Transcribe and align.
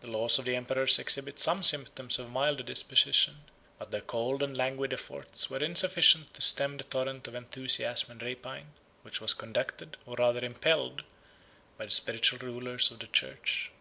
The 0.00 0.06
laws 0.06 0.38
of 0.38 0.44
the 0.44 0.54
emperors 0.54 1.00
exhibit 1.00 1.40
some 1.40 1.60
symptoms 1.64 2.20
of 2.20 2.26
a 2.26 2.28
milder 2.28 2.62
disposition: 2.62 3.38
29 3.78 3.78
but 3.80 3.90
their 3.90 4.00
cold 4.00 4.40
and 4.40 4.56
languid 4.56 4.92
efforts 4.92 5.50
were 5.50 5.58
insufficient 5.58 6.32
to 6.34 6.40
stem 6.40 6.76
the 6.76 6.84
torrent 6.84 7.26
of 7.26 7.34
enthusiasm 7.34 8.12
and 8.12 8.22
rapine, 8.22 8.74
which 9.02 9.20
was 9.20 9.34
conducted, 9.34 9.96
or 10.06 10.14
rather 10.20 10.44
impelled, 10.44 11.02
by 11.76 11.86
the 11.86 11.90
spiritual 11.90 12.38
rulers 12.38 12.92
of 12.92 13.00
the 13.00 13.08
church. 13.08 13.72